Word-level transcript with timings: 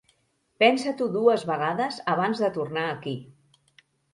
Pensa-t'ho 0.63 1.09
dues 1.17 1.45
vegades 1.51 2.01
abans 2.17 2.43
de 2.45 2.51
tornar 2.59 2.87
aquí. 2.95 3.17